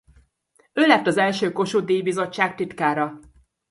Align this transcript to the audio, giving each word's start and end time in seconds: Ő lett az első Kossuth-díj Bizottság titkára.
Ő 0.73 0.87
lett 0.87 1.07
az 1.07 1.17
első 1.17 1.51
Kossuth-díj 1.51 2.01
Bizottság 2.01 2.55
titkára. 2.55 3.19